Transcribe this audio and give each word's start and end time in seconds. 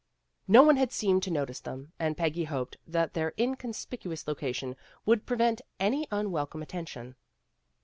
No 0.47 0.63
one 0.63 0.77
had 0.77 0.91
seemed 0.91 1.21
to 1.21 1.29
notice 1.29 1.59
them, 1.59 1.91
and 1.99 2.17
Peggy 2.17 2.45
hoped 2.45 2.75
that 2.87 3.13
their 3.13 3.33
incon 3.37 3.75
spicuous 3.75 4.27
location 4.27 4.75
would 5.05 5.27
prevent 5.27 5.61
any 5.79 6.07
unwelcome 6.09 6.63
attention. 6.63 7.13